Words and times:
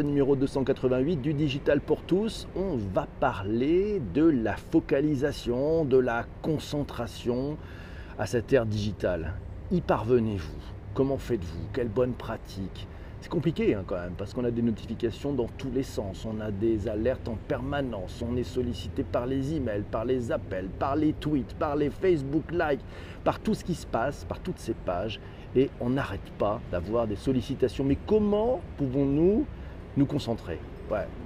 numéro 0.00 0.36
288 0.36 1.16
du 1.16 1.34
Digital 1.34 1.80
pour 1.80 2.02
tous. 2.02 2.48
On 2.56 2.76
va 2.76 3.06
parler 3.20 4.00
de 4.14 4.24
la 4.24 4.56
focalisation, 4.56 5.84
de 5.84 5.98
la 5.98 6.24
concentration 6.40 7.58
à 8.18 8.26
cette 8.26 8.52
ère 8.52 8.64
digitale. 8.64 9.34
Y 9.70 9.82
parvenez-vous? 9.82 10.62
Comment 10.94 11.18
faites-vous? 11.18 11.68
Quelle 11.72 11.88
bonne 11.88 12.14
pratique 12.14 12.86
c'est 13.20 13.28
compliqué 13.28 13.72
hein, 13.72 13.84
quand 13.86 14.00
même 14.00 14.14
parce 14.18 14.34
qu'on 14.34 14.42
a 14.42 14.50
des 14.50 14.62
notifications 14.62 15.32
dans 15.32 15.46
tous 15.56 15.70
les 15.70 15.84
sens, 15.84 16.26
on 16.26 16.40
a 16.40 16.50
des 16.50 16.88
alertes 16.88 17.28
en 17.28 17.36
permanence, 17.46 18.20
on 18.28 18.36
est 18.36 18.42
sollicité 18.42 19.04
par 19.04 19.26
les 19.26 19.54
emails, 19.54 19.84
par 19.88 20.04
les 20.04 20.32
appels, 20.32 20.68
par 20.80 20.96
les 20.96 21.12
tweets, 21.12 21.54
par 21.54 21.76
les 21.76 21.88
Facebook 21.88 22.50
likes, 22.50 22.84
par 23.22 23.38
tout 23.38 23.54
ce 23.54 23.62
qui 23.62 23.76
se 23.76 23.86
passe, 23.86 24.24
par 24.24 24.40
toutes 24.40 24.58
ces 24.58 24.74
pages 24.74 25.20
et 25.54 25.70
on 25.80 25.90
n'arrête 25.90 26.32
pas 26.36 26.60
d'avoir 26.72 27.06
des 27.06 27.14
sollicitations. 27.14 27.84
Mais 27.84 27.96
comment 28.08 28.60
pouvons-nous 28.76 29.46
nous 29.96 30.06
concentrer 30.06 30.58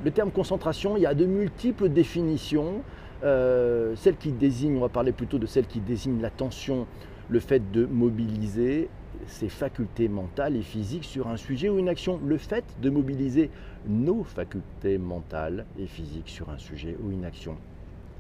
Le 0.05 0.11
terme 0.11 0.31
concentration, 0.31 0.97
il 0.97 1.03
y 1.03 1.07
a 1.07 1.15
de 1.15 1.27
multiples 1.27 1.89
définitions. 1.89 2.83
Euh, 3.25 3.95
celle 3.97 4.17
qui 4.17 4.33
désigne, 4.33 4.77
on 4.77 4.81
va 4.81 4.89
parler 4.89 5.13
plutôt 5.13 5.39
de 5.39 5.47
celle 5.47 5.67
qui 5.67 5.81
désigne 5.81 6.21
l'attention, 6.21 6.87
le 7.29 7.41
fait 7.41 7.73
de 7.73 7.87
mobiliser 7.87 8.89
ses 9.27 9.49
facultés 9.49 10.09
mentales 10.09 10.57
et 10.57 10.63
physiques 10.63 11.05
sur 11.05 11.27
un 11.29 11.37
sujet 11.37 11.69
ou 11.69 11.79
une 11.79 11.89
action. 11.89 12.21
Le 12.25 12.37
fait 12.37 12.65
de 12.81 12.91
mobiliser 12.91 13.51
nos 13.89 14.23
facultés 14.23 14.99
mentales 14.99 15.65
et 15.79 15.87
physiques 15.87 16.29
sur 16.29 16.51
un 16.51 16.59
sujet 16.59 16.97
ou 17.03 17.11
une 17.11 17.25
action. 17.25 17.57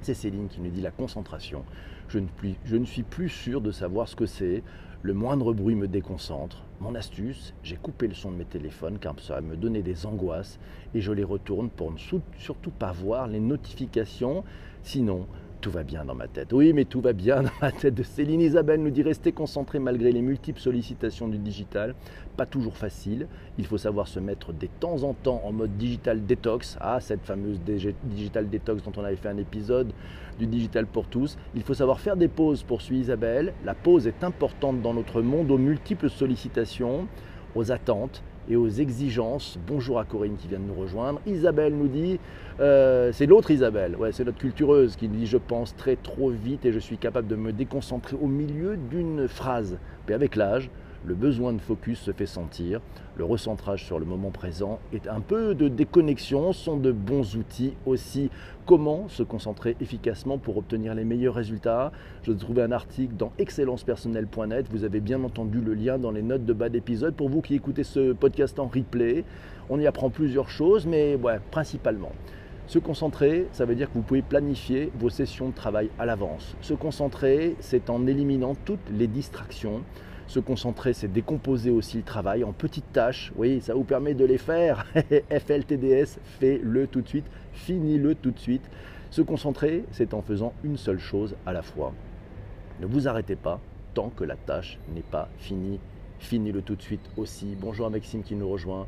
C'est 0.00 0.14
Céline 0.14 0.48
qui 0.48 0.60
nous 0.60 0.70
dit 0.70 0.80
la 0.80 0.90
concentration. 0.90 1.64
Je 2.08 2.18
ne, 2.18 2.26
je 2.64 2.76
ne 2.76 2.84
suis 2.84 3.02
plus 3.02 3.28
sûr 3.28 3.60
de 3.60 3.70
savoir 3.70 4.08
ce 4.08 4.16
que 4.16 4.26
c'est. 4.26 4.62
Le 5.06 5.14
moindre 5.14 5.52
bruit 5.52 5.76
me 5.76 5.86
déconcentre. 5.86 6.64
Mon 6.80 6.96
astuce, 6.96 7.54
j'ai 7.62 7.76
coupé 7.76 8.08
le 8.08 8.14
son 8.14 8.32
de 8.32 8.38
mes 8.38 8.44
téléphones 8.44 8.98
car 8.98 9.14
ça 9.20 9.40
me 9.40 9.54
donnait 9.54 9.84
des 9.84 10.04
angoisses 10.04 10.58
et 10.94 11.00
je 11.00 11.12
les 11.12 11.22
retourne 11.22 11.70
pour 11.70 11.92
ne 11.92 11.96
surtout 11.96 12.72
pas 12.72 12.90
voir 12.90 13.28
les 13.28 13.38
notifications. 13.38 14.42
Sinon, 14.82 15.28
tout 15.60 15.70
va 15.70 15.82
bien 15.82 16.04
dans 16.04 16.14
ma 16.14 16.28
tête. 16.28 16.52
Oui, 16.52 16.72
mais 16.72 16.84
tout 16.84 17.00
va 17.00 17.12
bien 17.12 17.42
dans 17.42 17.50
ma 17.60 17.72
tête 17.72 17.94
de 17.94 18.02
Céline 18.02 18.40
Isabelle 18.40 18.80
nous 18.80 18.90
dit 18.90 19.02
rester 19.02 19.32
concentré 19.32 19.78
malgré 19.78 20.12
les 20.12 20.22
multiples 20.22 20.60
sollicitations 20.60 21.28
du 21.28 21.38
digital. 21.38 21.94
Pas 22.36 22.46
toujours 22.46 22.76
facile. 22.76 23.26
Il 23.58 23.66
faut 23.66 23.78
savoir 23.78 24.08
se 24.08 24.20
mettre 24.20 24.52
de 24.52 24.68
temps 24.80 25.02
en 25.02 25.14
temps 25.14 25.40
en 25.44 25.52
mode 25.52 25.76
digital 25.76 26.24
détox. 26.24 26.76
Ah, 26.80 27.00
cette 27.00 27.24
fameuse 27.24 27.60
digital 27.60 28.48
détox 28.48 28.82
dont 28.82 28.92
on 28.96 29.04
avait 29.04 29.16
fait 29.16 29.28
un 29.28 29.38
épisode 29.38 29.92
du 30.38 30.46
digital 30.46 30.86
pour 30.86 31.06
tous. 31.06 31.36
Il 31.54 31.62
faut 31.62 31.74
savoir 31.74 32.00
faire 32.00 32.16
des 32.16 32.28
pauses, 32.28 32.62
poursuit 32.62 32.98
Isabelle. 32.98 33.54
La 33.64 33.74
pause 33.74 34.06
est 34.06 34.22
importante 34.24 34.82
dans 34.82 34.94
notre 34.94 35.22
monde 35.22 35.50
aux 35.50 35.58
multiples 35.58 36.10
sollicitations, 36.10 37.08
aux 37.54 37.72
attentes 37.72 38.22
et 38.48 38.56
aux 38.56 38.68
exigences. 38.68 39.58
Bonjour 39.66 39.98
à 39.98 40.04
Corinne 40.04 40.36
qui 40.36 40.48
vient 40.48 40.58
de 40.58 40.64
nous 40.64 40.80
rejoindre. 40.80 41.20
Isabelle 41.26 41.74
nous 41.74 41.88
dit, 41.88 42.18
euh, 42.60 43.10
c'est 43.12 43.26
l'autre 43.26 43.50
Isabelle, 43.50 43.96
ouais, 43.96 44.12
c'est 44.12 44.24
notre 44.24 44.38
cultureuse 44.38 44.96
qui 44.96 45.08
nous 45.08 45.16
dit 45.16 45.26
je 45.26 45.36
pense 45.36 45.74
très 45.76 45.96
trop 45.96 46.30
vite 46.30 46.64
et 46.64 46.72
je 46.72 46.78
suis 46.78 46.98
capable 46.98 47.28
de 47.28 47.36
me 47.36 47.52
déconcentrer 47.52 48.16
au 48.20 48.26
milieu 48.26 48.76
d'une 48.76 49.28
phrase. 49.28 49.78
Mais 50.08 50.14
avec 50.14 50.36
l'âge, 50.36 50.70
le 51.06 51.14
besoin 51.14 51.52
de 51.52 51.60
focus 51.60 52.00
se 52.00 52.10
fait 52.10 52.26
sentir, 52.26 52.80
le 53.16 53.24
recentrage 53.24 53.84
sur 53.84 53.98
le 54.00 54.04
moment 54.04 54.30
présent 54.30 54.80
et 54.92 55.00
un 55.08 55.20
peu 55.20 55.54
de 55.54 55.68
déconnexion 55.68 56.52
sont 56.52 56.76
de 56.76 56.90
bons 56.90 57.36
outils 57.36 57.74
aussi. 57.86 58.28
Comment 58.66 59.08
se 59.08 59.22
concentrer 59.22 59.76
efficacement 59.80 60.36
pour 60.36 60.56
obtenir 60.56 60.94
les 60.94 61.04
meilleurs 61.04 61.34
résultats? 61.34 61.92
Je 62.24 62.32
trouvais 62.32 62.62
un 62.62 62.72
article 62.72 63.14
dans 63.14 63.32
excellencepersonnelle.net, 63.38 64.66
vous 64.70 64.82
avez 64.82 65.00
bien 65.00 65.22
entendu 65.22 65.60
le 65.60 65.74
lien 65.74 65.96
dans 65.96 66.10
les 66.10 66.22
notes 66.22 66.44
de 66.44 66.52
bas 66.52 66.68
d'épisode 66.68 67.14
pour 67.14 67.28
vous 67.28 67.40
qui 67.40 67.54
écoutez 67.54 67.84
ce 67.84 68.12
podcast 68.12 68.58
en 68.58 68.66
replay. 68.66 69.24
On 69.70 69.78
y 69.78 69.86
apprend 69.86 70.10
plusieurs 70.10 70.50
choses, 70.50 70.86
mais 70.86 71.16
principalement. 71.52 72.12
Se 72.66 72.80
concentrer, 72.80 73.46
ça 73.52 73.64
veut 73.64 73.76
dire 73.76 73.88
que 73.88 73.94
vous 73.94 74.02
pouvez 74.02 74.22
planifier 74.22 74.90
vos 74.98 75.08
sessions 75.08 75.50
de 75.50 75.54
travail 75.54 75.88
à 76.00 76.04
l'avance. 76.06 76.56
Se 76.62 76.74
concentrer, 76.74 77.54
c'est 77.60 77.90
en 77.90 78.08
éliminant 78.08 78.56
toutes 78.64 78.90
les 78.90 79.06
distractions. 79.06 79.82
Se 80.28 80.40
concentrer, 80.40 80.92
c'est 80.92 81.12
décomposer 81.12 81.70
aussi 81.70 81.98
le 81.98 82.02
travail 82.02 82.42
en 82.42 82.52
petites 82.52 82.92
tâches. 82.92 83.32
Oui, 83.36 83.60
ça 83.60 83.74
vous 83.74 83.84
permet 83.84 84.14
de 84.14 84.24
les 84.24 84.38
faire. 84.38 84.84
FLTDS, 85.30 86.18
fais-le 86.40 86.88
tout 86.88 87.00
de 87.00 87.08
suite, 87.08 87.26
finis-le 87.52 88.16
tout 88.16 88.32
de 88.32 88.38
suite. 88.38 88.68
Se 89.10 89.22
concentrer, 89.22 89.84
c'est 89.92 90.14
en 90.14 90.22
faisant 90.22 90.52
une 90.64 90.76
seule 90.76 90.98
chose 90.98 91.36
à 91.46 91.52
la 91.52 91.62
fois. 91.62 91.94
Ne 92.80 92.86
vous 92.86 93.06
arrêtez 93.06 93.36
pas 93.36 93.60
tant 93.94 94.10
que 94.10 94.24
la 94.24 94.36
tâche 94.36 94.78
n'est 94.94 95.00
pas 95.02 95.28
finie. 95.38 95.78
Finis-le 96.18 96.60
tout 96.60 96.74
de 96.74 96.82
suite 96.82 97.08
aussi. 97.16 97.56
Bonjour 97.58 97.86
à 97.86 97.90
Maxime 97.90 98.24
qui 98.24 98.34
nous 98.34 98.48
rejoint. 98.48 98.86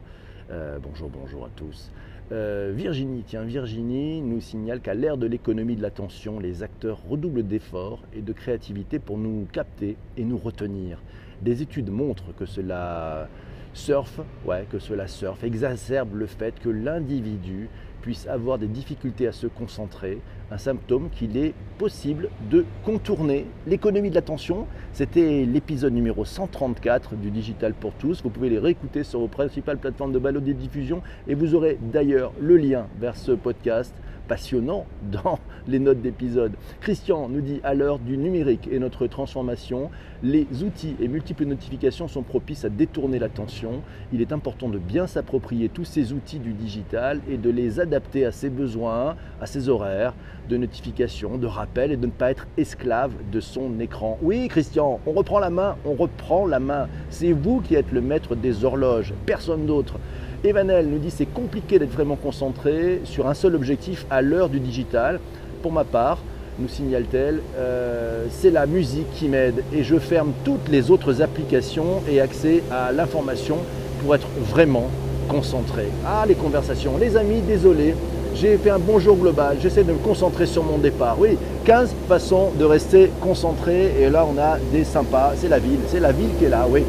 Euh, 0.50 0.78
bonjour, 0.82 1.08
bonjour 1.08 1.44
à 1.44 1.50
tous. 1.54 1.90
Euh, 2.30 2.72
Virginie, 2.74 3.24
tiens, 3.26 3.42
Virginie 3.42 4.20
nous 4.20 4.40
signale 4.40 4.80
qu'à 4.80 4.92
l'ère 4.92 5.16
de 5.16 5.26
l'économie 5.26 5.76
de 5.76 5.82
l'attention, 5.82 6.38
les 6.38 6.62
acteurs 6.62 7.00
redoublent 7.08 7.46
d'efforts 7.46 8.02
et 8.12 8.20
de 8.20 8.32
créativité 8.34 8.98
pour 8.98 9.16
nous 9.16 9.46
capter 9.50 9.96
et 10.18 10.24
nous 10.24 10.36
retenir. 10.36 11.00
Des 11.40 11.62
études 11.62 11.88
montrent 11.88 12.34
que 12.36 12.44
cela 12.44 13.28
surfe, 13.72 14.20
ouais, 14.44 14.66
que 14.70 14.78
cela 14.78 15.06
surfe, 15.06 15.42
exacerbe 15.42 16.16
le 16.16 16.26
fait 16.26 16.58
que 16.60 16.68
l'individu 16.68 17.70
puisse 18.08 18.26
avoir 18.26 18.56
des 18.56 18.68
difficultés 18.68 19.26
à 19.26 19.32
se 19.32 19.46
concentrer, 19.46 20.22
un 20.50 20.56
symptôme 20.56 21.10
qu'il 21.10 21.36
est 21.36 21.52
possible 21.76 22.30
de 22.50 22.64
contourner. 22.82 23.44
L'économie 23.66 24.08
de 24.08 24.14
l'attention, 24.14 24.66
c'était 24.94 25.44
l'épisode 25.44 25.92
numéro 25.92 26.24
134 26.24 27.16
du 27.16 27.30
Digital 27.30 27.74
pour 27.74 27.92
tous. 27.92 28.22
Vous 28.22 28.30
pouvez 28.30 28.48
les 28.48 28.58
réécouter 28.58 29.04
sur 29.04 29.20
vos 29.20 29.28
principales 29.28 29.76
plateformes 29.76 30.12
de 30.12 30.18
balade 30.18 30.42
de 30.42 30.52
diffusion 30.52 31.02
et 31.26 31.34
vous 31.34 31.54
aurez 31.54 31.78
d'ailleurs 31.92 32.32
le 32.40 32.56
lien 32.56 32.86
vers 32.98 33.14
ce 33.14 33.32
podcast 33.32 33.94
passionnant 34.28 34.86
dans 35.10 35.38
les 35.66 35.78
notes 35.78 36.00
d'épisode. 36.00 36.52
Christian 36.80 37.28
nous 37.28 37.40
dit 37.40 37.60
à 37.64 37.74
l'heure 37.74 37.98
du 37.98 38.16
numérique 38.16 38.68
et 38.70 38.78
notre 38.78 39.06
transformation, 39.06 39.90
les 40.22 40.46
outils 40.62 40.94
et 41.00 41.08
multiples 41.08 41.46
notifications 41.46 42.06
sont 42.06 42.22
propices 42.22 42.64
à 42.64 42.68
détourner 42.68 43.18
l'attention. 43.18 43.82
Il 44.12 44.20
est 44.20 44.32
important 44.32 44.68
de 44.68 44.78
bien 44.78 45.06
s'approprier 45.06 45.68
tous 45.68 45.84
ces 45.84 46.12
outils 46.12 46.38
du 46.38 46.52
digital 46.52 47.20
et 47.28 47.38
de 47.38 47.50
les 47.50 47.80
adapter 47.80 48.24
à 48.24 48.32
ses 48.32 48.50
besoins, 48.50 49.16
à 49.40 49.46
ses 49.46 49.68
horaires 49.68 50.14
de 50.48 50.56
notification, 50.56 51.38
de 51.38 51.46
rappel 51.46 51.92
et 51.92 51.96
de 51.96 52.06
ne 52.06 52.10
pas 52.10 52.30
être 52.30 52.46
esclave 52.56 53.12
de 53.30 53.40
son 53.40 53.80
écran. 53.80 54.18
Oui 54.22 54.48
Christian, 54.48 55.00
on 55.06 55.12
reprend 55.12 55.38
la 55.38 55.50
main, 55.50 55.76
on 55.84 55.94
reprend 55.94 56.46
la 56.46 56.60
main. 56.60 56.88
C'est 57.10 57.32
vous 57.32 57.60
qui 57.60 57.74
êtes 57.74 57.92
le 57.92 58.00
maître 58.00 58.34
des 58.34 58.64
horloges, 58.64 59.14
personne 59.26 59.66
d'autre. 59.66 59.98
Evanel 60.44 60.86
nous 60.86 60.98
dit 60.98 61.10
c'est 61.10 61.26
compliqué 61.26 61.80
d'être 61.80 61.92
vraiment 61.92 62.14
concentré 62.14 63.00
sur 63.02 63.26
un 63.26 63.34
seul 63.34 63.56
objectif 63.56 64.06
à 64.08 64.22
l'heure 64.22 64.48
du 64.48 64.60
digital. 64.60 65.18
Pour 65.62 65.72
ma 65.72 65.82
part, 65.82 66.18
nous 66.60 66.68
signale-t-elle, 66.68 67.40
euh, 67.56 68.26
c'est 68.30 68.50
la 68.50 68.66
musique 68.66 69.10
qui 69.14 69.26
m'aide 69.26 69.64
et 69.74 69.82
je 69.82 69.96
ferme 69.96 70.32
toutes 70.44 70.68
les 70.68 70.92
autres 70.92 71.22
applications 71.22 72.02
et 72.08 72.20
accès 72.20 72.62
à 72.70 72.92
l'information 72.92 73.56
pour 74.00 74.14
être 74.14 74.28
vraiment 74.48 74.88
concentré. 75.28 75.86
Ah, 76.06 76.24
les 76.26 76.36
conversations. 76.36 76.98
Les 76.98 77.16
amis, 77.16 77.40
désolé, 77.40 77.96
j'ai 78.36 78.56
fait 78.58 78.70
un 78.70 78.78
bonjour 78.78 79.16
global, 79.16 79.56
j'essaie 79.60 79.82
de 79.82 79.92
me 79.92 79.98
concentrer 79.98 80.46
sur 80.46 80.62
mon 80.62 80.78
départ. 80.78 81.18
Oui, 81.18 81.30
15 81.64 81.92
façons 82.08 82.50
de 82.56 82.64
rester 82.64 83.10
concentré 83.20 83.92
et 84.00 84.08
là 84.08 84.24
on 84.24 84.38
a 84.40 84.58
des 84.72 84.84
sympas, 84.84 85.32
c'est 85.34 85.48
la 85.48 85.58
ville, 85.58 85.80
c'est 85.88 86.00
la 86.00 86.12
ville 86.12 86.30
qui 86.38 86.44
est 86.44 86.48
là, 86.48 86.66
oui. 86.70 86.84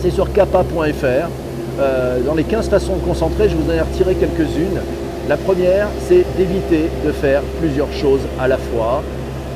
C'est 0.00 0.10
sur 0.10 0.32
kappa.fr. 0.32 1.28
Euh, 1.78 2.20
dans 2.22 2.34
les 2.34 2.44
15 2.44 2.68
façons 2.68 2.96
de 2.96 3.00
concentrer, 3.00 3.48
je 3.48 3.56
vous 3.56 3.70
en 3.70 3.74
ai 3.74 3.80
retiré 3.80 4.14
quelques-unes. 4.14 4.80
La 5.28 5.36
première, 5.36 5.88
c'est 6.08 6.24
d'éviter 6.36 6.90
de 7.06 7.12
faire 7.12 7.42
plusieurs 7.60 7.92
choses 7.92 8.20
à 8.40 8.48
la 8.48 8.58
fois. 8.58 9.02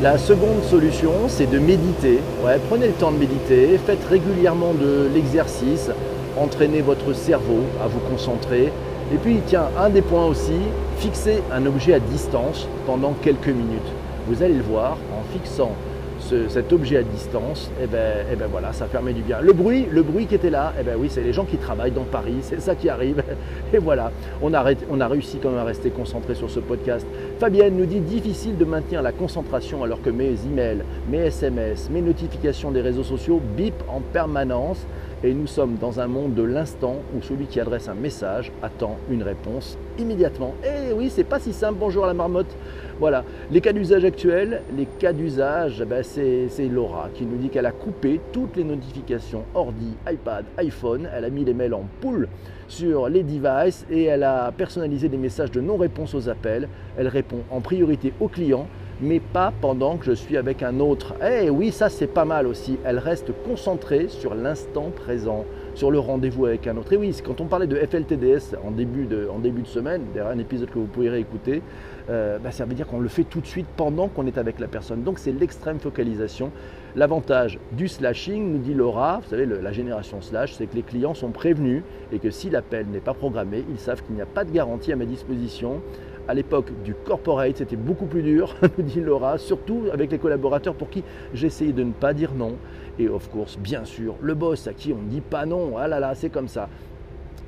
La 0.02 0.18
seconde 0.18 0.62
solution, 0.68 1.12
c'est 1.28 1.50
de 1.50 1.58
méditer. 1.58 2.20
Prenez 2.68 2.86
le 2.86 2.92
temps 2.92 3.12
de 3.12 3.18
méditer, 3.18 3.78
faites 3.84 4.04
régulièrement 4.08 4.72
de 4.74 5.08
l'exercice, 5.14 5.90
entraînez 6.38 6.80
votre 6.80 7.12
cerveau 7.14 7.60
à 7.82 7.88
vous 7.88 8.00
concentrer. 8.10 8.72
Et 9.12 9.16
puis, 9.16 9.40
tiens, 9.46 9.68
un 9.78 9.90
des 9.90 10.02
points 10.02 10.26
aussi, 10.26 10.58
fixez 10.98 11.42
un 11.52 11.66
objet 11.66 11.94
à 11.94 12.00
distance 12.00 12.68
pendant 12.86 13.12
quelques 13.22 13.48
minutes. 13.48 13.92
Vous 14.28 14.42
allez 14.42 14.54
le 14.54 14.62
voir, 14.62 14.96
en 15.12 15.32
fixant 15.32 15.72
cet 16.48 16.72
objet 16.72 16.98
à 16.98 17.02
distance, 17.02 17.70
et 17.80 17.84
eh 17.84 17.86
ben, 17.86 18.26
eh 18.32 18.36
ben 18.36 18.46
voilà, 18.50 18.72
ça 18.72 18.86
permet 18.86 19.12
du 19.12 19.22
bien. 19.22 19.40
Le 19.40 19.52
bruit, 19.52 19.86
le 19.90 20.02
bruit 20.02 20.26
qui 20.26 20.34
était 20.34 20.50
là, 20.50 20.72
eh 20.78 20.82
ben 20.82 20.96
oui, 20.98 21.08
c'est 21.10 21.22
les 21.22 21.32
gens 21.32 21.44
qui 21.44 21.56
travaillent 21.56 21.90
dans 21.90 22.04
Paris, 22.04 22.36
c'est 22.42 22.60
ça 22.60 22.74
qui 22.74 22.88
arrive. 22.88 23.22
Et 23.72 23.78
voilà, 23.78 24.12
on 24.42 24.54
a, 24.54 24.64
on 24.90 25.00
a 25.00 25.08
réussi 25.08 25.38
quand 25.42 25.50
même 25.50 25.58
à 25.58 25.64
rester 25.64 25.90
concentré 25.90 26.34
sur 26.34 26.50
ce 26.50 26.60
podcast. 26.60 27.06
Fabienne 27.38 27.76
nous 27.76 27.86
dit 27.86 28.00
difficile 28.00 28.56
de 28.56 28.64
maintenir 28.64 29.02
la 29.02 29.12
concentration 29.12 29.82
alors 29.82 30.00
que 30.00 30.10
mes 30.10 30.34
emails, 30.46 30.82
mes 31.10 31.18
SMS, 31.18 31.90
mes 31.90 32.00
notifications 32.00 32.70
des 32.70 32.80
réseaux 32.80 33.04
sociaux 33.04 33.40
bip 33.56 33.74
en 33.88 34.00
permanence. 34.00 34.86
Et 35.22 35.32
nous 35.32 35.46
sommes 35.46 35.76
dans 35.80 36.00
un 36.00 36.06
monde 36.06 36.34
de 36.34 36.42
l'instant 36.42 36.96
où 37.16 37.22
celui 37.22 37.46
qui 37.46 37.60
adresse 37.60 37.88
un 37.88 37.94
message 37.94 38.52
attend 38.62 38.98
une 39.10 39.22
réponse 39.22 39.78
immédiatement. 39.98 40.54
Et 40.62 40.92
oui, 40.92 41.08
c'est 41.08 41.24
pas 41.24 41.38
si 41.38 41.52
simple. 41.52 41.76
Bonjour 41.80 42.04
à 42.04 42.08
la 42.08 42.14
marmotte. 42.14 42.54
Voilà, 43.00 43.24
les 43.50 43.60
cas 43.60 43.72
d'usage 43.72 44.04
actuels, 44.04 44.62
les 44.76 44.86
cas 44.86 45.12
d'usage, 45.12 45.82
ben 45.84 46.02
c'est 46.04 46.68
Laura 46.70 47.08
qui 47.12 47.24
nous 47.24 47.36
dit 47.36 47.48
qu'elle 47.48 47.66
a 47.66 47.72
coupé 47.72 48.20
toutes 48.32 48.56
les 48.56 48.64
notifications 48.64 49.44
ordi, 49.54 49.94
iPad, 50.08 50.44
iPhone, 50.58 51.08
elle 51.12 51.24
a 51.24 51.30
mis 51.30 51.44
les 51.44 51.54
mails 51.54 51.74
en 51.74 51.86
poule 52.00 52.28
sur 52.68 53.08
les 53.08 53.22
devices 53.22 53.84
et 53.90 54.04
elle 54.04 54.22
a 54.22 54.52
personnalisé 54.52 55.08
des 55.08 55.16
messages 55.16 55.50
de 55.50 55.60
non-réponse 55.60 56.14
aux 56.14 56.28
appels. 56.28 56.68
Elle 56.96 57.08
répond 57.08 57.40
en 57.50 57.60
priorité 57.60 58.12
aux 58.20 58.28
clients 58.28 58.68
mais 59.00 59.20
pas 59.20 59.52
pendant 59.60 59.96
que 59.96 60.04
je 60.04 60.12
suis 60.12 60.36
avec 60.36 60.62
un 60.62 60.80
autre. 60.80 61.14
Eh 61.22 61.50
oui, 61.50 61.72
ça 61.72 61.88
c'est 61.88 62.06
pas 62.06 62.24
mal 62.24 62.46
aussi. 62.46 62.78
Elle 62.84 62.98
reste 62.98 63.32
concentrée 63.46 64.08
sur 64.08 64.34
l'instant 64.34 64.90
présent, 64.94 65.44
sur 65.74 65.90
le 65.90 65.98
rendez-vous 65.98 66.46
avec 66.46 66.66
un 66.66 66.76
autre. 66.76 66.92
Et 66.92 66.96
oui, 66.96 67.14
quand 67.24 67.40
on 67.40 67.46
parlait 67.46 67.66
de 67.66 67.76
FLTDS 67.76 68.56
en 68.64 68.70
début 68.70 69.06
de, 69.06 69.28
en 69.28 69.38
début 69.38 69.62
de 69.62 69.66
semaine, 69.66 70.02
derrière 70.12 70.32
un 70.32 70.38
épisode 70.38 70.70
que 70.70 70.78
vous 70.78 70.86
pourrez 70.86 71.10
réécouter, 71.10 71.62
euh, 72.10 72.38
bah, 72.38 72.50
ça 72.50 72.64
veut 72.64 72.74
dire 72.74 72.86
qu'on 72.86 73.00
le 73.00 73.08
fait 73.08 73.24
tout 73.24 73.40
de 73.40 73.46
suite 73.46 73.66
pendant 73.76 74.08
qu'on 74.08 74.26
est 74.26 74.38
avec 74.38 74.60
la 74.60 74.68
personne. 74.68 75.02
Donc 75.02 75.18
c'est 75.18 75.32
l'extrême 75.32 75.80
focalisation. 75.80 76.50
L'avantage 76.96 77.58
du 77.72 77.88
slashing, 77.88 78.52
nous 78.52 78.58
dit 78.58 78.74
Laura, 78.74 79.20
vous 79.22 79.28
savez, 79.28 79.46
la 79.46 79.72
génération 79.72 80.20
slash, 80.20 80.52
c'est 80.52 80.66
que 80.66 80.76
les 80.76 80.82
clients 80.82 81.14
sont 81.14 81.30
prévenus 81.30 81.82
et 82.12 82.20
que 82.20 82.30
si 82.30 82.50
l'appel 82.50 82.86
n'est 82.86 83.00
pas 83.00 83.14
programmé, 83.14 83.64
ils 83.68 83.80
savent 83.80 84.02
qu'il 84.04 84.14
n'y 84.14 84.22
a 84.22 84.26
pas 84.26 84.44
de 84.44 84.52
garantie 84.52 84.92
à 84.92 84.96
ma 84.96 85.04
disposition 85.04 85.80
à 86.28 86.34
l'époque 86.34 86.70
du 86.84 86.94
corporate, 86.94 87.58
c'était 87.58 87.76
beaucoup 87.76 88.06
plus 88.06 88.22
dur, 88.22 88.54
nous 88.78 88.84
dit 88.84 89.00
Laura, 89.00 89.38
surtout 89.38 89.84
avec 89.92 90.10
les 90.10 90.18
collaborateurs 90.18 90.74
pour 90.74 90.90
qui 90.90 91.02
j'essayais 91.32 91.72
de 91.72 91.82
ne 91.82 91.92
pas 91.92 92.14
dire 92.14 92.34
non. 92.34 92.56
Et 92.98 93.08
of 93.08 93.28
course, 93.30 93.58
bien 93.58 93.84
sûr, 93.84 94.14
le 94.20 94.34
boss 94.34 94.66
à 94.66 94.72
qui 94.72 94.92
on 94.92 95.02
ne 95.02 95.08
dit 95.08 95.20
pas 95.20 95.46
non, 95.46 95.76
ah 95.78 95.88
là 95.88 96.00
là, 96.00 96.14
c'est 96.14 96.30
comme 96.30 96.48
ça. 96.48 96.68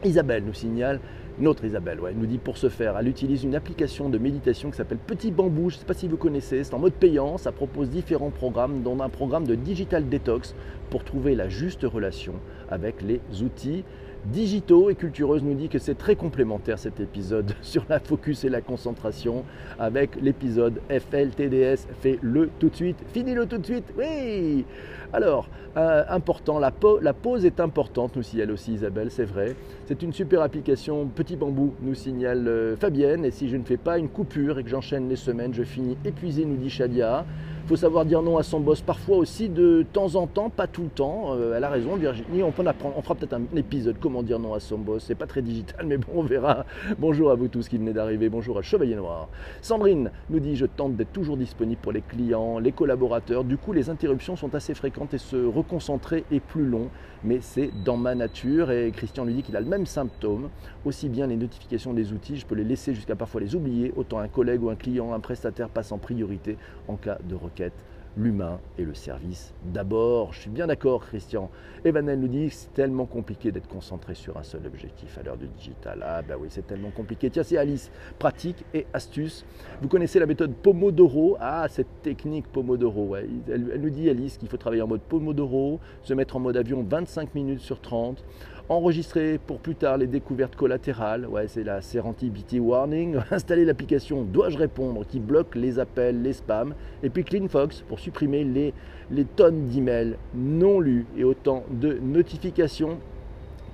Isabelle 0.05 0.45
nous 0.45 0.53
signale, 0.53 1.01
notre 1.39 1.65
Isabelle, 1.65 2.01
ouais, 2.01 2.15
nous 2.15 2.27
dit 2.27 2.39
pour 2.39 2.57
ce 2.57 2.69
faire, 2.69 2.97
elle 2.99 3.09
utilise 3.09 3.45
une 3.45 3.55
application 3.55 4.09
de 4.09 4.19
méditation 4.19 4.71
qui 4.71 4.77
s'appelle 4.77 4.99
Petit 4.99 5.31
Bambou, 5.31 5.71
je 5.71 5.77
ne 5.77 5.81
sais 5.81 5.87
pas 5.87 5.95
si 5.95 6.09
vous 6.09 6.17
connaissez, 6.17 6.65
c'est 6.65 6.75
en 6.75 6.79
mode 6.79 6.95
payant, 6.95 7.37
ça 7.39 7.53
propose 7.53 7.91
différents 7.91 8.31
programmes, 8.31 8.83
dont 8.83 9.01
un 9.01 9.09
programme 9.09 9.47
de 9.47 9.55
digital 9.55 10.09
detox 10.09 10.55
pour 10.91 11.05
trouver 11.05 11.35
la 11.35 11.49
juste 11.49 11.85
relation 11.85 12.35
avec 12.71 13.03
les 13.03 13.21
outils 13.43 13.85
digitaux 14.33 14.91
et 14.91 14.95
Cultureuse 14.95 15.43
nous 15.43 15.55
dit 15.55 15.69
que 15.69 15.79
c'est 15.79 15.95
très 15.95 16.17
complémentaire 16.17 16.79
cet 16.79 17.01
épisode 17.01 17.53
sur 17.63 17.85
la 17.89 18.01
focus 18.01 18.45
et 18.45 18.49
la 18.49 18.61
concentration 18.61 19.45
avec 19.79 20.21
l'épisode 20.21 20.81
FLTDS. 20.89 21.87
Fais-le 22.01 22.51
tout 22.59 22.69
de 22.69 22.77
suite, 22.77 22.99
finis-le 23.13 23.47
tout 23.47 23.59
de 23.59 23.67
suite, 23.67 23.93
oui 23.97 24.65
Alors, 25.13 25.49
euh, 25.77 26.05
important, 26.09 26.59
la, 26.59 26.73
la, 27.03 27.13
pause 27.13 27.45
est 27.45 27.61
importante, 27.61 28.17
nous 28.17 28.23
signale 28.23 28.51
aussi 28.51 28.73
Isabelle, 28.73 29.11
c'est 29.11 29.25
vrai. 29.25 29.55
C'est 29.87 30.03
une 30.03 30.13
super 30.13 30.43
application, 30.43 31.07
petit 31.07 31.37
bambou, 31.37 31.75
nous 31.83 31.95
signale 31.95 32.49
euh, 32.49 32.77
Fabienne. 32.77 33.25
Et 33.25 33.31
si 33.31 33.49
je 33.49 33.57
ne 33.57 33.65
fais 33.65 33.77
pas 33.77 33.99
une 33.99 34.09
coupure 34.09 34.59
et 34.59 34.65
que 34.65 34.71
j'enchaîne 34.71 35.09
les 35.09 35.17
semaines, 35.17 35.55
je 35.55 35.63
finis 35.63 35.97
épuisé, 36.05 36.45
nous 36.45 36.57
dit 36.57 36.71
Shadia. 36.71 37.25
Il 37.67 37.71
faut 37.71 37.75
savoir 37.75 38.05
dire 38.05 38.23
non 38.23 38.39
à 38.39 38.45
son 38.45 38.61
boss 38.61 38.81
parfois 38.81 39.17
aussi 39.17 39.49
de 39.49 39.85
temps 39.93 40.15
en 40.15 40.29
temps, 40.29 40.51
pas 40.51 40.69
tout 40.69 40.85
le 40.85 40.89
temps. 40.89 41.35
Euh, 41.35 41.57
elle 41.57 41.65
a 41.65 41.69
raison, 41.69 41.97
Virginie. 41.97 42.45
On, 42.45 42.51
on 42.51 43.03
fera 43.03 43.17
peut-être 43.17 43.33
un 43.33 43.43
épisode 43.57 43.97
comment 43.99 44.23
dire 44.23 44.39
non 44.39 44.55
à 44.55 44.61
son 44.61 44.79
boss. 44.79 45.03
C'est 45.05 45.17
pas 45.17 45.27
très 45.27 45.43
digital, 45.43 45.85
mais 45.85 45.97
bon, 45.97 46.13
on 46.15 46.23
verra. 46.23 46.65
Bonjour 47.01 47.33
à 47.33 47.35
vous 47.35 47.49
tous 47.49 47.69
qui 47.69 47.77
venez 47.77 47.93
d'arriver. 47.93 48.29
Bonjour 48.29 48.57
à 48.57 48.63
Chevalier 48.63 48.95
Noir. 48.95 49.27
Sandrine 49.63 50.13
nous 50.31 50.39
dit 50.39 50.55
Je 50.55 50.67
tente 50.67 50.95
d'être 50.95 51.13
toujours 51.13 51.37
disponible 51.37 51.81
pour 51.83 51.91
les 51.91 52.03
clients, 52.03 52.61
les 52.61 52.71
collaborateurs. 52.71 53.43
Du 53.43 53.57
coup, 53.57 53.73
les 53.73 53.91
interruptions 53.91 54.37
sont 54.37 54.55
assez 54.55 54.73
fréquentes 54.73 55.15
et 55.15 55.19
se 55.19 55.35
reconcentrer 55.35 56.23
est 56.31 56.39
plus 56.39 56.67
long 56.67 56.89
mais 57.27 57.41
c'est 57.41 57.71
dans 57.85 57.97
ma 57.97 58.15
nature. 58.15 58.71
Et 58.71 58.91
Christian 58.93 59.25
lui 59.25 59.35
dit 59.35 59.43
qu'il 59.43 59.57
a 59.57 59.61
le 59.61 59.67
même 59.67 59.87
symptôme. 59.87 60.49
Aussi 60.85 61.09
bien 61.09 61.27
les 61.27 61.37
notifications 61.37 61.93
des 61.93 62.13
outils, 62.13 62.37
je 62.37 62.47
peux 62.47 62.55
les 62.55 62.65
laisser 62.65 62.95
jusqu'à 62.95 63.17
parfois 63.17 63.41
les 63.41 63.55
oublier, 63.55 63.93
autant 63.97 64.19
un 64.19 64.29
collègue 64.29 64.63
ou 64.63 64.71
un 64.71 64.77
client, 64.77 65.13
un 65.13 65.21
prestataire 65.21 65.69
passe 65.69 65.91
en 65.93 65.99
priorité 65.99 66.57
en 66.87 66.97
cas 66.97 67.19
de 67.29 67.35
get 67.57 67.73
l'humain 68.17 68.59
et 68.79 68.85
le 68.85 68.95
service 68.95 69.53
d'abord. 69.65 70.33
Je 70.33 70.41
suis 70.41 70.51
bien 70.51 70.67
d'accord, 70.67 71.07
Christian. 71.07 71.51
Evanel 71.85 72.19
nous 72.19 72.29
dit 72.29 72.49
que 72.49 72.55
c'est 72.55 72.73
tellement 72.73 73.07
compliqué 73.07 73.53
d'être 73.53 73.69
concentré 73.69 74.15
sur 74.15 74.37
un 74.37 74.43
seul 74.43 74.67
objectif 74.67 75.19
à 75.19 75.23
l'heure 75.23 75.37
du 75.37 75.47
digital. 75.47 76.03
Ah 76.05 76.23
ben 76.23 76.37
oui, 76.41 76.49
c'est 76.51 76.67
tellement 76.67 76.91
compliqué. 76.91 77.31
Tiens, 77.31 77.43
c'est 77.43 77.59
Alice, 77.59 77.91
pratique 78.19 78.65
et 78.75 78.87
astuce. 78.93 79.45
Vous 79.83 79.89
connaissez 79.89 80.19
la 80.19 80.27
méthode 80.27 80.55
Pomodoro? 80.55 81.37
Ah, 81.41 81.67
cette 81.69 82.03
technique 82.03 82.47
Pomodoro. 82.49 83.17
Elle, 83.17 83.29
elle 83.49 83.81
nous 83.81 83.91
dit, 83.91 84.09
Alice, 84.09 84.39
qu'il 84.39 84.49
faut 84.49 84.57
travailler 84.57 84.83
en 84.83 84.89
mode 84.89 85.03
Pomodoro, 85.03 85.81
se 86.03 86.15
mettre 86.15 86.37
en 86.37 86.41
mode 86.41 86.57
avion 86.57 86.85
25 86.89 87.35
minutes 87.35 87.61
sur 87.61 87.81
30 87.81 88.25
enregistrer 88.69 89.39
pour 89.39 89.61
plus 89.61 89.77
tard 89.77 89.97
les 89.97 90.07
découvertes 90.07 90.57
collatérales, 90.57 91.27
ouais, 91.27 91.47
c'est 91.47 91.63
la 91.63 91.81
Serendipity 91.81 92.59
Warning, 92.59 93.17
installer 93.31 93.65
l'application 93.65 94.25
Dois-je 94.25 94.59
répondre? 94.59 95.07
qui 95.07 95.21
bloque 95.21 95.55
les 95.55 95.79
appels, 95.79 96.23
les 96.23 96.33
spams, 96.33 96.75
et 97.03 97.11
puis 97.11 97.25
CleanFox 97.25 97.83
pour 97.83 98.01
supprimer 98.07 98.45
les, 98.45 99.25
tonnes 99.35 99.67
d'emails 99.67 100.17
non 100.35 100.79
lus 100.79 101.07
et 101.17 101.25
autant 101.25 101.65
de 101.71 101.99
notifications. 102.01 102.99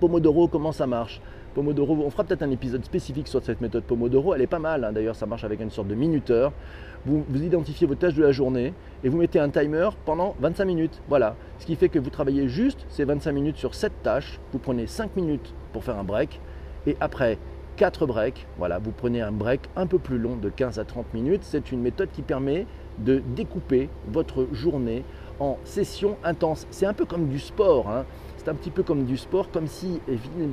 Pomodoro, 0.00 0.49
comment 0.49 0.73
ça 0.73 0.87
marche? 0.87 1.20
Pomodoro, 1.55 1.99
on 2.02 2.08
fera 2.08 2.25
peut-être 2.25 2.43
un 2.43 2.50
épisode 2.50 2.82
spécifique 2.82 3.29
sur 3.29 3.44
cette 3.44 3.61
méthode 3.61 3.84
Pomodoro, 3.84 4.32
elle 4.34 4.40
est 4.40 4.46
pas 4.46 4.58
mal, 4.58 4.84
hein. 4.84 4.93
d'ailleurs 4.93 5.17
ça 5.17 5.26
marche 5.26 5.44
avec 5.44 5.61
une 5.61 5.70
sorte 5.70 5.88
de 5.88 5.94
minuteur. 5.94 6.50
Vous, 7.05 7.25
vous, 7.29 7.43
identifiez 7.43 7.87
vos 7.87 7.94
tâches 7.94 8.14
de 8.14 8.23
la 8.23 8.32
journée 8.32 8.73
et 9.05 9.11
vous 9.11 9.19
mettez 9.19 9.38
un 9.38 9.50
timer 9.50 9.90
pendant 10.06 10.34
25 10.40 10.64
minutes. 10.64 11.02
Voilà, 11.08 11.37
ce 11.58 11.67
qui 11.67 11.76
fait 11.76 11.90
que 11.90 11.99
vous 11.99 12.11
travaillez 12.11 12.49
juste 12.49 12.87
ces 12.88 13.05
25 13.05 13.32
minutes 13.32 13.56
sur 13.58 13.75
cette 13.75 14.02
tâche, 14.02 14.40
vous 14.52 14.58
prenez 14.58 14.87
5 14.87 15.14
minutes 15.14 15.52
pour 15.75 15.84
faire 15.84 15.99
un 15.99 16.05
break 16.05 16.40
et 16.87 16.96
après 17.00 17.38
4 17.76 18.06
breaks, 18.06 18.46
voilà, 18.58 18.79
vous 18.79 18.93
prenez 18.93 19.20
un 19.20 19.32
break 19.32 19.61
un 19.76 19.87
peu 19.87 19.99
plus 19.99 20.19
long 20.19 20.37
de 20.37 20.49
15 20.49 20.79
à 20.79 20.84
30 20.84 21.12
minutes. 21.12 21.43
C'est 21.43 21.73
une 21.73 21.81
méthode 21.81 22.11
qui 22.12 22.23
permet 22.23 22.67
de 22.98 23.22
découper 23.34 23.88
votre 24.08 24.46
journée 24.52 25.04
en 25.40 25.58
sessions 25.64 26.16
intenses. 26.24 26.66
C'est 26.70 26.86
un 26.86 26.94
peu 26.94 27.04
comme 27.04 27.28
du 27.28 27.38
sport. 27.38 27.88
Hein. 27.88 28.04
C'est 28.36 28.48
un 28.48 28.54
petit 28.54 28.70
peu 28.70 28.82
comme 28.82 29.04
du 29.04 29.16
sport, 29.16 29.50
comme 29.50 29.66
si 29.66 30.00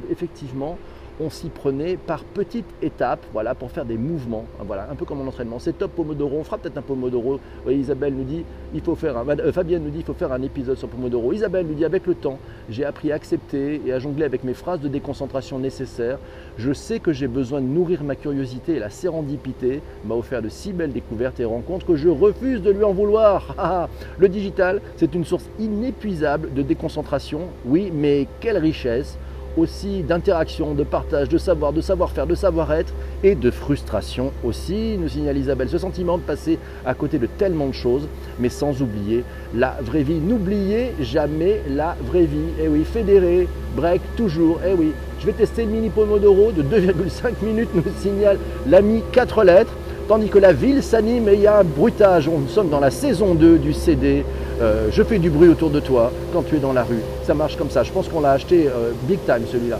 effectivement 0.09 0.77
on 1.19 1.29
s'y 1.29 1.49
prenait 1.49 1.97
par 1.97 2.23
petites 2.23 2.69
étapes, 2.81 3.25
voilà, 3.33 3.55
pour 3.55 3.71
faire 3.71 3.85
des 3.85 3.97
mouvements, 3.97 4.45
voilà, 4.65 4.87
un 4.89 4.95
peu 4.95 5.05
comme 5.05 5.21
en 5.21 5.27
entraînement. 5.27 5.59
C'est 5.59 5.77
top 5.77 5.91
Pomodoro, 5.91 6.37
on 6.39 6.43
fera 6.43 6.57
peut-être 6.57 6.77
un 6.77 6.81
Pomodoro. 6.81 7.39
Isabelle 7.69 8.13
nous 8.13 8.23
dit, 8.23 8.45
il 8.73 8.81
faut 8.81 8.95
faire 8.95 9.17
un, 9.17 9.27
euh, 9.27 9.51
Fabienne 9.51 9.83
nous 9.83 9.89
dit, 9.89 9.99
il 9.99 10.05
faut 10.05 10.13
faire 10.13 10.31
un 10.31 10.41
épisode 10.41 10.77
sur 10.77 10.87
Pomodoro. 10.87 11.33
Isabelle 11.33 11.65
nous 11.65 11.73
dit, 11.73 11.85
avec 11.85 12.05
le 12.07 12.15
temps, 12.15 12.39
j'ai 12.69 12.85
appris 12.85 13.11
à 13.11 13.15
accepter 13.15 13.81
et 13.85 13.91
à 13.91 13.99
jongler 13.99 14.25
avec 14.25 14.43
mes 14.43 14.53
phrases 14.53 14.79
de 14.79 14.87
déconcentration 14.87 15.59
nécessaires. 15.59 16.19
Je 16.57 16.71
sais 16.71 16.99
que 16.99 17.11
j'ai 17.11 17.27
besoin 17.27 17.61
de 17.61 17.67
nourrir 17.67 18.03
ma 18.03 18.15
curiosité 18.15 18.75
et 18.75 18.79
la 18.79 18.89
sérendipité 18.89 19.81
m'a 20.05 20.15
offert 20.15 20.41
de 20.41 20.49
si 20.49 20.71
belles 20.71 20.93
découvertes 20.93 21.39
et 21.39 21.45
rencontres 21.45 21.85
que 21.85 21.95
je 21.95 22.09
refuse 22.09 22.61
de 22.61 22.71
lui 22.71 22.83
en 22.83 22.93
vouloir. 22.93 23.55
Ah, 23.61 23.83
ah. 23.83 23.89
le 24.17 24.29
digital, 24.29 24.81
c'est 24.95 25.13
une 25.15 25.25
source 25.25 25.43
inépuisable 25.59 26.53
de 26.53 26.61
déconcentration, 26.61 27.41
oui, 27.65 27.91
mais 27.93 28.25
quelle 28.39 28.57
richesse 28.57 29.17
aussi 29.57 30.03
d'interaction, 30.03 30.73
de 30.73 30.83
partage, 30.83 31.29
de 31.29 31.37
savoir, 31.37 31.73
de 31.73 31.81
savoir-faire, 31.81 32.27
de 32.27 32.35
savoir-être 32.35 32.93
et 33.23 33.35
de 33.35 33.51
frustration 33.51 34.31
aussi, 34.43 34.97
nous 34.99 35.09
signale 35.09 35.37
Isabelle. 35.37 35.69
Ce 35.69 35.77
sentiment 35.77 36.17
de 36.17 36.23
passer 36.23 36.59
à 36.85 36.93
côté 36.93 37.17
de 37.17 37.25
tellement 37.25 37.67
de 37.67 37.73
choses, 37.73 38.07
mais 38.39 38.49
sans 38.49 38.81
oublier 38.81 39.23
la 39.55 39.77
vraie 39.81 40.03
vie. 40.03 40.19
N'oubliez 40.19 40.93
jamais 41.01 41.61
la 41.69 41.95
vraie 42.05 42.25
vie. 42.25 42.49
Eh 42.61 42.67
oui, 42.67 42.83
fédérer, 42.83 43.47
break 43.75 44.01
toujours. 44.15 44.59
Eh 44.67 44.73
oui, 44.73 44.93
je 45.19 45.25
vais 45.25 45.33
tester 45.33 45.65
le 45.65 45.71
mini 45.71 45.89
Pomodoro 45.89 46.51
de 46.51 46.63
2,5 46.63 47.43
minutes, 47.43 47.69
nous 47.73 47.83
signale 47.99 48.37
l'ami 48.67 49.03
4 49.11 49.43
lettres 49.43 49.73
tandis 50.09 50.29
que 50.29 50.39
la 50.39 50.53
ville 50.53 50.81
s'anime 50.81 51.29
et 51.29 51.35
il 51.35 51.41
y 51.41 51.47
a 51.47 51.59
un 51.59 51.63
bruitage. 51.63 52.27
Nous 52.27 52.47
sommes 52.47 52.69
dans 52.69 52.79
la 52.79 52.89
saison 52.89 53.35
2 53.35 53.59
du 53.59 53.73
CD. 53.73 54.25
Euh, 54.61 54.89
je 54.91 55.03
fais 55.03 55.19
du 55.19 55.29
bruit 55.29 55.47
autour 55.49 55.69
de 55.69 55.79
toi 55.79 56.11
quand 56.33 56.43
tu 56.43 56.55
es 56.55 56.59
dans 56.59 56.73
la 56.73 56.83
rue. 56.83 57.01
Ça 57.25 57.33
marche 57.33 57.55
comme 57.55 57.69
ça. 57.69 57.83
Je 57.83 57.91
pense 57.91 58.07
qu'on 58.07 58.21
l'a 58.21 58.31
acheté 58.31 58.67
euh, 58.67 58.91
big 59.03 59.19
time 59.25 59.45
celui-là. 59.49 59.79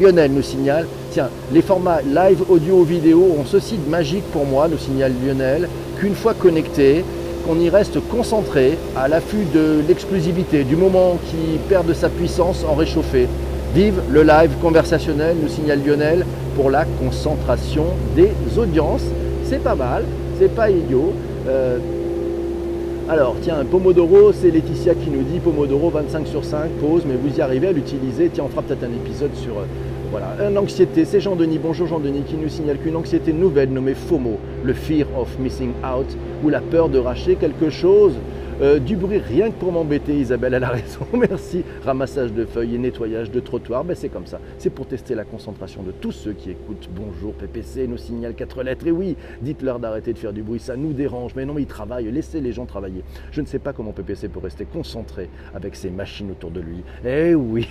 Lionel 0.00 0.32
nous 0.32 0.42
signale, 0.42 0.86
tiens, 1.10 1.30
les 1.52 1.62
formats 1.62 2.00
live 2.02 2.42
audio 2.50 2.82
vidéo 2.82 3.34
ont 3.38 3.46
ceci 3.46 3.78
de 3.78 3.88
magique 3.88 4.24
pour 4.32 4.44
moi, 4.44 4.68
nous 4.68 4.76
signale 4.76 5.12
Lionel, 5.24 5.68
qu'une 5.98 6.14
fois 6.14 6.34
connecté, 6.34 7.02
qu'on 7.46 7.58
y 7.58 7.70
reste 7.70 7.98
concentré 8.10 8.76
à 8.94 9.08
l'affût 9.08 9.46
de 9.54 9.80
l'exclusivité, 9.88 10.64
du 10.64 10.76
moment 10.76 11.16
qui 11.30 11.58
perd 11.70 11.86
de 11.86 11.94
sa 11.94 12.10
puissance 12.10 12.64
en 12.68 12.74
réchauffé. 12.74 13.26
Vive 13.74 14.00
le 14.10 14.22
live 14.22 14.50
conversationnel, 14.60 15.36
nous 15.40 15.48
signale 15.48 15.80
Lionel, 15.86 16.26
pour 16.54 16.70
la 16.70 16.84
concentration 17.00 17.86
des 18.14 18.32
audiences 18.58 19.04
c'est 19.48 19.62
pas 19.62 19.74
mal, 19.74 20.04
c'est 20.38 20.54
pas 20.54 20.70
idiot. 20.70 21.12
Euh, 21.48 21.78
alors, 23.08 23.36
tiens, 23.40 23.64
Pomodoro, 23.70 24.32
c'est 24.32 24.50
Laetitia 24.50 24.96
qui 24.96 25.10
nous 25.10 25.22
dit 25.22 25.38
Pomodoro 25.38 25.90
25 25.90 26.26
sur 26.26 26.44
5, 26.44 26.70
pause, 26.80 27.04
mais 27.06 27.14
vous 27.14 27.38
y 27.38 27.40
arrivez 27.40 27.68
à 27.68 27.72
l'utiliser. 27.72 28.30
Tiens, 28.32 28.44
on 28.46 28.48
fera 28.48 28.62
peut-être 28.62 28.82
un 28.82 28.92
épisode 28.92 29.32
sur. 29.36 29.58
Euh, 29.58 29.64
voilà, 30.10 30.34
une 30.48 30.58
anxiété. 30.58 31.04
C'est 31.04 31.20
Jean-Denis, 31.20 31.60
bonjour 31.62 31.86
Jean-Denis, 31.86 32.22
qui 32.22 32.34
nous 32.34 32.48
signale 32.48 32.78
qu'une 32.78 32.96
anxiété 32.96 33.32
nouvelle 33.32 33.70
nommée 33.70 33.94
FOMO, 33.94 34.38
le 34.64 34.72
Fear 34.72 35.06
of 35.16 35.38
Missing 35.38 35.70
Out, 35.84 36.16
ou 36.42 36.48
la 36.48 36.60
peur 36.60 36.88
de 36.88 36.98
racheter 36.98 37.36
quelque 37.36 37.70
chose, 37.70 38.14
Euh, 38.62 38.78
du 38.78 38.96
bruit 38.96 39.18
rien 39.18 39.50
que 39.50 39.56
pour 39.56 39.70
m'embêter, 39.70 40.18
Isabelle, 40.18 40.54
elle 40.54 40.64
a 40.64 40.70
raison. 40.70 41.00
Merci. 41.12 41.62
Ramassage 41.84 42.32
de 42.32 42.46
feuilles 42.46 42.76
et 42.76 42.78
nettoyage 42.78 43.30
de 43.30 43.38
trottoirs, 43.38 43.84
ben, 43.84 43.94
c'est 43.94 44.08
comme 44.08 44.24
ça. 44.24 44.40
C'est 44.56 44.70
pour 44.70 44.86
tester 44.86 45.14
la 45.14 45.24
concentration 45.24 45.82
de 45.82 45.92
tous 45.92 46.12
ceux 46.12 46.32
qui 46.32 46.52
écoutent. 46.52 46.88
Bonjour 46.94 47.34
PPC, 47.34 47.86
nous 47.86 47.98
signale 47.98 48.34
quatre 48.34 48.62
lettres. 48.62 48.86
Et 48.86 48.92
oui, 48.92 49.14
dites-leur 49.42 49.78
d'arrêter 49.78 50.14
de 50.14 50.18
faire 50.18 50.32
du 50.32 50.42
bruit, 50.42 50.58
ça 50.58 50.74
nous 50.74 50.94
dérange. 50.94 51.34
Mais 51.36 51.44
non, 51.44 51.58
ils 51.58 51.66
travaillent, 51.66 52.10
laissez 52.10 52.40
les 52.40 52.52
gens 52.52 52.64
travailler. 52.64 53.02
Je 53.30 53.42
ne 53.42 53.46
sais 53.46 53.58
pas 53.58 53.74
comment 53.74 53.92
PPC 53.92 54.28
peut 54.28 54.40
rester 54.40 54.64
concentré 54.64 55.28
avec 55.54 55.76
ses 55.76 55.90
machines 55.90 56.30
autour 56.30 56.50
de 56.50 56.60
lui. 56.60 56.82
Eh 57.06 57.34
oui, 57.34 57.68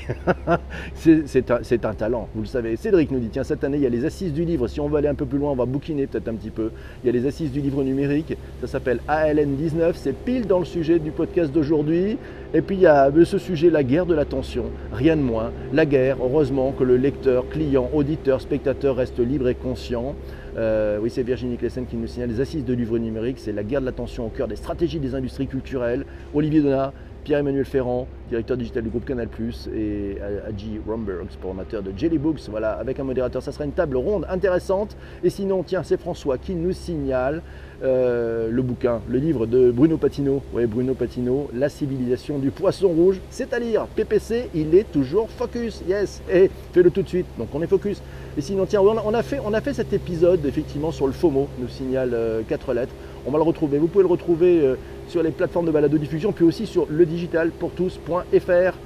c'est 0.94 1.50
un, 1.50 1.62
un, 1.89 1.94
talent, 1.96 2.30
vous 2.36 2.42
le 2.42 2.48
savez. 2.48 2.75
Cédric 2.75 3.10
nous 3.10 3.20
dit, 3.20 3.30
tiens, 3.30 3.44
cette 3.44 3.63
année, 3.63 3.77
il 3.77 3.84
y 3.84 3.88
a 3.88 3.89
les 3.89 4.06
assises 4.06 4.34
du 4.34 4.46
livre. 4.46 4.68
Si 4.68 4.80
on 4.80 4.88
veut 4.88 4.98
aller 4.98 5.08
un 5.08 5.15
peu 5.15 5.25
plus 5.25 5.39
loin, 5.39 5.50
on 5.50 5.56
va 5.56 5.65
bouquiner 5.65 6.06
peut-être 6.06 6.27
un 6.27 6.36
petit 6.36 6.51
peu. 6.51 6.70
Il 7.04 7.08
y 7.08 7.10
a 7.10 7.12
les 7.12 7.25
assises 7.25 7.51
du 7.51 7.60
livre 7.60 7.84
numérique. 7.84 8.38
Ça 8.62 8.68
s'appelle 8.68 9.00
ALN 9.08 9.56
19. 9.56 9.96
C'est 9.98 10.13
pile 10.13 10.46
dans 10.46 10.60
le 10.60 10.65
sujet 10.75 11.00
du 11.00 11.12
podcast 11.12 11.53
d'aujourd'hui. 11.53 12.17
Et 12.53 12.62
puis 12.62 12.75
il 12.75 12.82
y 12.82 12.86
a 12.86 13.10
ce 13.24 13.38
sujet, 13.38 13.70
la 13.70 13.82
guerre 13.82 14.05
de 14.05 14.13
l'attention, 14.13 14.65
rien 14.91 15.15
de 15.15 15.22
moins. 15.22 15.51
La 15.72 15.86
guerre, 15.86 16.17
heureusement 16.22 16.74
que 16.77 16.84
le 16.84 16.98
lecteur, 16.98 17.48
client, 17.48 17.89
auditeur, 17.94 18.41
spectateur 18.41 18.98
reste 18.98 19.20
libre 19.20 19.48
et 19.48 19.55
conscient. 19.55 20.15
Euh, 20.58 21.00
oui, 21.01 21.10
c'est 21.10 21.24
Virginie 21.24 21.55
Clessen 21.55 21.86
qui 21.86 21.96
nous 21.96 22.08
signale 22.08 22.29
les 22.29 22.41
assises 22.41 22.65
de 22.65 22.74
livre 22.74 22.98
numérique. 22.98 23.38
C'est 23.39 23.53
la 23.53 23.63
guerre 23.63 23.79
de 23.79 23.86
l'attention 23.86 24.25
au 24.25 24.29
cœur 24.29 24.50
des 24.50 24.58
stratégies 24.58 25.00
des 25.00 25.15
industries 25.15 25.48
culturelles. 25.48 26.05
Olivier 26.34 26.60
Donat, 26.62 26.91
Pierre-Emmanuel 27.25 27.65
Ferrand, 27.65 28.08
directeur 28.29 28.55
digital 28.55 28.84
du 28.84 28.89
groupe 28.89 29.03
Canal+, 29.03 29.27
et 29.75 30.17
Adji 30.48 30.79
Rombergs, 30.88 31.32
formateur 31.41 31.82
de 31.82 31.91
Jelly 31.98 32.20
Books, 32.20 32.41
voilà, 32.50 32.74
avec 32.74 33.00
un 33.00 33.03
modérateur. 33.03 33.41
Ça 33.41 33.51
sera 33.51 33.65
une 33.65 33.72
table 33.72 33.98
ronde 33.98 34.27
intéressante. 34.29 34.96
Et 35.24 35.32
sinon, 35.32 35.63
tiens, 35.63 35.82
c'est 35.84 36.00
François 36.00 36.38
qui 36.38 36.53
nous 36.53 36.72
signale 36.72 37.41
euh, 37.84 38.50
le 38.50 38.62
bouquin, 38.62 39.01
le 39.10 39.17
livre 39.17 39.48
de 39.48 39.72
Bruno 39.72 39.98
Patino. 39.98 40.44
Oui, 40.53 40.67
Bruno 40.67 40.94
Patino, 40.94 41.50
La 41.55 41.67
civilisation 41.67 42.38
du 42.38 42.51
poisson 42.51 42.89
rouge. 42.89 43.20
C'est 43.32 43.53
à 43.53 43.60
lire. 43.60 43.88
PPC, 43.88 44.50
il 44.53 44.75
est 44.75 44.89
toujours 44.91 45.29
focus. 45.32 45.82
Yes. 45.88 46.22
Et 46.32 46.51
fais-le 46.74 46.91
tout 46.91 47.01
de 47.01 47.10
suite. 47.10 47.25
Donc 47.39 47.50
on 47.53 47.62
est 47.63 47.67
focus. 47.67 48.03
Et 48.38 48.41
sinon, 48.41 48.67
tiens, 48.67 48.82
on 48.82 49.13
a, 49.13 49.24
fait, 49.24 49.39
on 49.44 49.53
a 49.53 49.62
fait 49.62 49.74
cet 49.74 49.94
épisode 49.94 50.46
effectivement 50.46 50.91
sur 50.91 51.08
le 51.08 51.13
FOMO, 51.13 51.48
nous 51.60 51.70
signale 51.70 52.12
euh, 52.13 52.41
quatre 52.48 52.74
lettres. 52.74 52.94
On 53.25 53.32
va 53.32 53.39
le 53.39 53.44
retrouver. 53.44 53.79
Vous 53.79 53.88
pouvez 53.88 54.03
le 54.03 54.10
retrouver 54.10 54.62
euh, 54.62 54.75
sur 55.08 55.24
les 55.24 55.32
plateformes 55.32 55.66
de 55.66 55.72
balado-diffusion, 55.72 56.32
puis 56.32 56.46
aussi 56.46 56.66
sur 56.66 56.88
ledigitalpourtous.fr. 56.90 58.78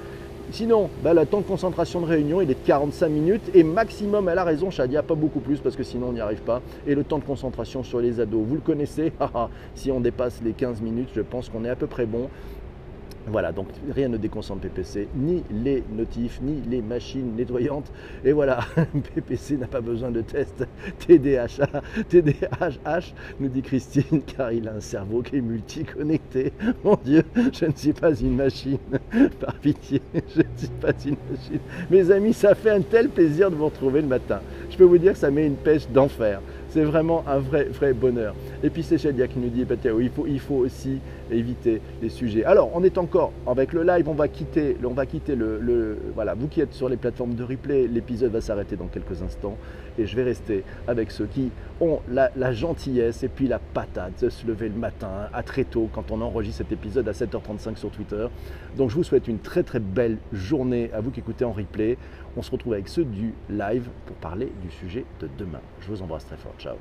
Sinon, 0.51 0.89
bah, 1.03 1.13
le 1.13 1.27
temps 1.27 1.41
de 1.41 1.45
concentration 1.45 2.01
de 2.01 2.07
réunion, 2.07 2.41
il 2.41 2.49
est 2.49 2.55
de 2.55 2.65
45 2.65 3.07
minutes 3.07 3.51
et 3.53 3.63
maximum, 3.63 4.27
à 4.27 4.33
la 4.33 4.43
raison, 4.43 4.71
Shadia, 4.71 5.03
pas 5.03 5.13
beaucoup 5.13 5.41
plus 5.41 5.59
parce 5.59 5.75
que 5.75 5.83
sinon 5.83 6.07
on 6.09 6.13
n'y 6.13 6.21
arrive 6.21 6.41
pas. 6.41 6.63
Et 6.87 6.95
le 6.95 7.03
temps 7.03 7.19
de 7.19 7.23
concentration 7.23 7.83
sur 7.83 7.99
les 7.99 8.19
ados, 8.19 8.41
vous 8.47 8.55
le 8.55 8.61
connaissez, 8.61 9.13
si 9.75 9.91
on 9.91 9.99
dépasse 9.99 10.41
les 10.43 10.53
15 10.53 10.81
minutes, 10.81 11.09
je 11.15 11.21
pense 11.21 11.49
qu'on 11.49 11.65
est 11.65 11.69
à 11.69 11.75
peu 11.75 11.85
près 11.85 12.07
bon. 12.07 12.29
Voilà, 13.31 13.51
donc 13.51 13.67
rien 13.93 14.09
ne 14.09 14.17
déconcentre 14.17 14.61
PPC, 14.61 15.07
ni 15.15 15.43
les 15.51 15.83
notifs, 15.95 16.41
ni 16.41 16.61
les 16.67 16.81
machines 16.81 17.35
nettoyantes. 17.35 17.91
Et 18.25 18.31
voilà, 18.31 18.59
PPC 19.15 19.57
n'a 19.57 19.67
pas 19.67 19.81
besoin 19.81 20.09
de 20.09 20.21
test 20.21 20.65
TDHA, 21.07 21.81
TDHH, 22.09 23.13
nous 23.39 23.49
dit 23.49 23.61
Christine, 23.61 24.21
car 24.37 24.51
il 24.51 24.67
a 24.67 24.73
un 24.73 24.79
cerveau 24.79 25.21
qui 25.21 25.37
est 25.37 25.41
multiconnecté. 25.41 26.53
Mon 26.83 26.97
Dieu, 27.03 27.23
je 27.53 27.65
ne 27.65 27.71
suis 27.75 27.93
pas 27.93 28.15
une 28.15 28.35
machine. 28.35 28.79
Par 29.39 29.53
pitié, 29.55 30.01
je 30.13 30.39
ne 30.39 30.57
suis 30.57 30.67
pas 30.81 30.93
une 31.05 31.17
machine. 31.29 31.59
Mes 31.91 32.09
amis, 32.11 32.33
ça 32.33 32.55
fait 32.55 32.71
un 32.71 32.81
tel 32.81 33.09
plaisir 33.09 33.51
de 33.51 33.55
vous 33.55 33.65
retrouver 33.65 34.01
le 34.01 34.07
matin. 34.07 34.41
Je 34.71 34.77
peux 34.77 34.85
vous 34.85 34.97
dire 34.97 35.13
que 35.13 35.19
ça 35.19 35.29
met 35.29 35.45
une 35.45 35.55
pêche 35.55 35.87
d'enfer. 35.89 36.41
C'est 36.69 36.83
vraiment 36.83 37.23
un 37.27 37.39
vrai, 37.39 37.65
vrai 37.65 37.93
bonheur. 37.93 38.35
Et 38.63 38.69
puis 38.69 38.83
c'est 38.83 38.97
Shadia 38.97 39.27
qui 39.27 39.39
nous 39.39 39.49
dit, 39.49 39.65
il 39.99 40.09
faut, 40.09 40.27
il 40.27 40.39
faut 40.39 40.55
aussi 40.55 40.99
éviter 41.31 41.81
les 42.01 42.09
sujets. 42.09 42.43
Alors, 42.43 42.71
on 42.73 42.83
est 42.83 42.97
encore 42.97 43.31
avec 43.47 43.73
le 43.73 43.83
live, 43.83 44.09
on 44.09 44.13
va 44.13 44.27
quitter, 44.27 44.75
on 44.83 44.93
va 44.93 45.05
quitter 45.05 45.35
le, 45.35 45.97
voilà, 46.13 46.33
vous 46.33 46.47
qui 46.47 46.61
êtes 46.61 46.73
sur 46.73 46.89
les 46.89 46.97
plateformes 46.97 47.35
de 47.35 47.43
replay, 47.43 47.87
l'épisode 47.87 48.31
va 48.31 48.41
s'arrêter 48.41 48.75
dans 48.75 48.87
quelques 48.87 49.21
instants 49.21 49.57
et 49.97 50.05
je 50.05 50.15
vais 50.15 50.23
rester 50.23 50.63
avec 50.87 51.11
ceux 51.11 51.25
qui 51.25 51.51
ont 51.81 51.99
la, 52.09 52.31
la, 52.35 52.51
gentillesse 52.51 53.23
et 53.23 53.27
puis 53.27 53.47
la 53.47 53.59
patate 53.59 54.23
de 54.23 54.29
se 54.29 54.45
lever 54.47 54.69
le 54.69 54.75
matin 54.75 55.29
à 55.33 55.43
très 55.43 55.63
tôt 55.63 55.89
quand 55.93 56.11
on 56.11 56.21
enregistre 56.21 56.59
cet 56.59 56.71
épisode 56.71 57.07
à 57.07 57.11
7h35 57.11 57.75
sur 57.75 57.89
Twitter. 57.89 58.27
Donc 58.77 58.89
je 58.89 58.95
vous 58.95 59.03
souhaite 59.03 59.27
une 59.27 59.39
très 59.39 59.63
très 59.63 59.79
belle 59.79 60.17
journée 60.31 60.89
à 60.93 61.01
vous 61.01 61.11
qui 61.11 61.19
écoutez 61.19 61.45
en 61.45 61.51
replay. 61.51 61.97
On 62.37 62.41
se 62.41 62.51
retrouve 62.51 62.73
avec 62.73 62.87
ceux 62.87 63.05
du 63.05 63.33
live 63.49 63.89
pour 64.05 64.15
parler 64.17 64.51
du 64.61 64.71
sujet 64.71 65.05
de 65.19 65.29
demain. 65.37 65.61
Je 65.81 65.87
vous 65.87 66.01
embrasse 66.01 66.25
très 66.25 66.37
fort. 66.37 66.53
Ciao. 66.57 66.75